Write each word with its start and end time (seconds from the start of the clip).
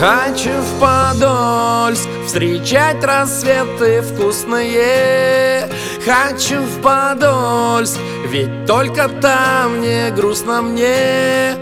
Хочу 0.00 0.50
в 0.62 0.80
Подольск 0.80 2.08
встречать 2.24 3.04
рассветы 3.04 4.00
вкусные. 4.00 5.68
Хочу 6.02 6.62
в 6.62 6.80
Подольск, 6.80 7.98
ведь 8.26 8.64
только 8.64 9.10
там 9.10 9.82
не 9.82 10.10
грустно 10.12 10.62
мне. 10.62 11.54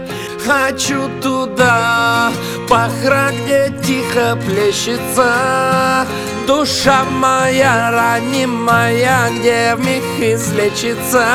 Хочу 0.45 1.09
туда, 1.21 2.31
пахра, 2.69 3.31
где 3.43 3.73
тихо 3.85 4.37
плещется. 4.47 6.05
Душа 6.47 7.03
моя 7.11 7.91
ранимая, 7.91 9.31
где 9.37 9.75
вмиг 9.75 10.03
излечится. 10.17 11.25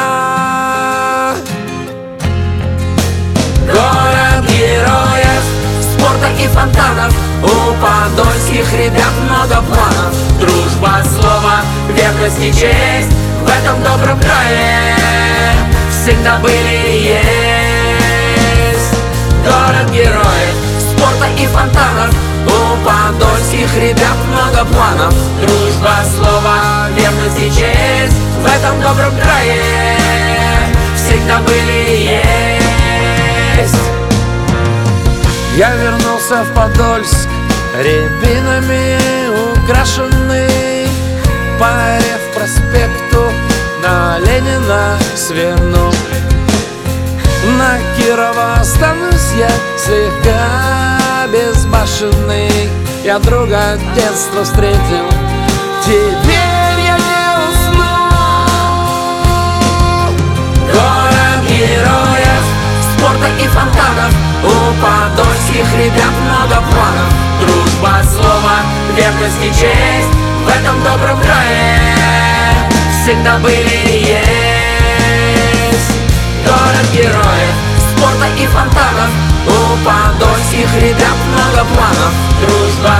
Город 3.66 4.23
У 7.44 7.74
подольских 7.74 8.72
ребят 8.72 9.12
много 9.28 9.62
планов. 9.62 10.14
Дружба, 10.40 11.02
слово, 11.04 11.60
верность 11.90 12.40
и 12.40 12.50
честь 12.52 13.12
В 13.42 13.48
этом 13.48 13.82
добром 13.82 14.18
крае 14.18 14.96
всегда 15.90 16.38
были 16.38 16.74
и 16.88 17.18
есть. 17.18 18.94
Город 19.44 19.90
героев, 19.92 20.56
спорта 20.80 21.26
и 21.38 21.46
фонтанов. 21.46 22.14
У 22.46 22.76
подольских 22.84 23.74
ребят 23.76 24.16
много 24.28 24.64
планов. 24.72 25.14
Дружба, 25.40 25.96
слово, 26.16 26.88
верность 26.96 27.38
и 27.38 27.48
честь 27.50 28.18
В 28.42 28.46
этом 28.46 28.80
добром 28.80 29.14
крае 29.20 29.62
всегда 30.96 31.38
были 31.40 31.76
и 31.88 32.20
есть. 33.60 33.76
Я 35.56 35.74
вернулся 35.76 36.42
в 36.42 36.52
Подольск 36.54 37.28
Рябинами 37.76 38.96
украшенный 39.50 40.88
По 41.58 41.98
Рев 41.98 42.32
проспекту 42.32 43.32
на 43.82 44.16
Ленина 44.20 44.96
сверну. 45.16 45.90
На 47.58 47.78
Кирова 47.96 48.60
останусь 48.60 49.32
я 49.36 49.50
слегка 49.76 51.26
безбашенный. 51.32 52.70
Я 53.02 53.18
друга 53.18 53.76
детства 53.96 54.44
встретил. 54.44 55.08
Теперь 55.84 56.78
я 56.86 56.96
не 56.96 57.26
усну 57.48 57.84
Город 60.72 61.42
героев, 61.48 62.44
спорта 62.96 63.26
и 63.42 63.48
фонтанов. 63.48 64.14
У 64.44 64.54
подольских 64.80 65.66
ребят 65.76 66.12
много 66.22 66.62
планов 66.70 67.33
Дружба, 67.40 68.02
слово, 68.04 68.56
верность 68.96 69.42
и 69.42 69.48
честь 69.48 70.14
В 70.44 70.48
этом 70.48 70.82
добром 70.82 71.20
крае. 71.20 71.78
Всегда 73.02 73.38
были 73.38 73.74
и 73.86 73.98
есть. 74.16 75.90
Город 76.46 76.86
героев, 76.92 77.54
спорта 77.90 78.26
и 78.38 78.46
фонтанов. 78.46 79.10
У 79.46 79.76
подольских 79.84 80.70
ребят 80.80 81.18
много 81.32 81.64
планов. 81.74 82.12
Дружба, 82.40 82.94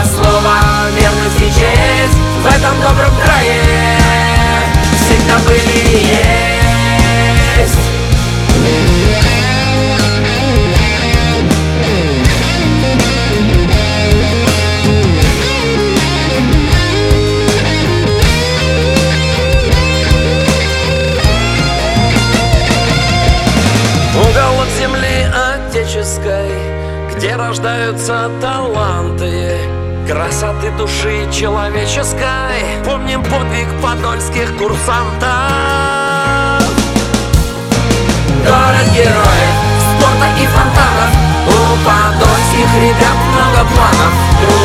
отеческой 25.95 26.51
Где 27.15 27.37
рождаются 27.37 28.31
таланты 28.41 29.59
Красоты 30.07 30.71
души 30.73 31.27
человеческой. 31.33 32.85
Помним 32.85 33.23
подвиг 33.23 33.67
подольских 33.81 34.55
курсантов. 34.59 35.31
Город 38.45 38.87
героев, 38.93 39.55
спорта 39.81 40.29
и 40.39 40.47
фонтанов. 40.47 41.11
У 41.47 41.59
подольских 41.87 42.69
ребят 42.83 43.17
много 43.33 43.67
планов 43.73 44.64